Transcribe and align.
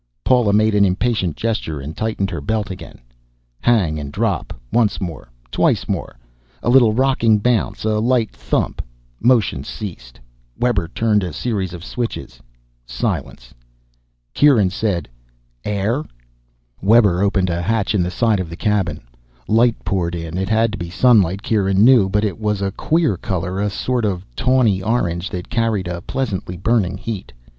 Paula 0.23 0.51
made 0.51 0.73
an 0.73 0.83
impatient 0.83 1.35
gesture 1.37 1.79
and 1.79 1.95
tightened 1.95 2.31
her 2.31 2.41
belt 2.41 2.71
again. 2.71 3.01
Hang 3.59 3.99
and 3.99 4.11
drop. 4.11 4.51
Once 4.73 4.99
more, 4.99 5.29
twice 5.51 5.87
more. 5.87 6.17
A 6.63 6.71
little 6.71 6.91
rocking 6.91 7.37
bounce, 7.37 7.83
a 7.85 7.99
light 7.99 8.31
thump, 8.31 8.81
motion 9.19 9.63
ceased. 9.63 10.19
Webber 10.57 10.87
turned 10.87 11.23
a 11.23 11.31
series 11.31 11.71
of 11.71 11.83
switches. 11.85 12.41
Silence. 12.83 13.53
Kieran 14.33 14.71
said, 14.71 15.07
"Air?" 15.63 16.03
Webber 16.81 17.21
opened 17.21 17.51
a 17.51 17.61
hatch 17.61 17.93
in 17.93 18.01
the 18.01 18.09
side 18.09 18.39
of 18.39 18.49
the 18.49 18.55
cabin. 18.57 19.01
Light 19.47 19.75
poured 19.85 20.15
in. 20.15 20.35
It 20.35 20.49
had 20.49 20.71
to 20.71 20.79
be 20.79 20.89
sunlight, 20.89 21.43
Kieran 21.43 21.85
knew, 21.85 22.09
but 22.09 22.25
it 22.25 22.39
was 22.39 22.59
a 22.63 22.71
queer 22.71 23.17
color, 23.17 23.59
a 23.59 23.69
sort 23.69 24.05
of 24.05 24.25
tawny 24.35 24.81
orange 24.81 25.29
that 25.29 25.47
carried 25.51 25.87
a 25.87 26.01
pleasantly 26.01 26.57
burning 26.57 26.97
heat. 26.97 27.31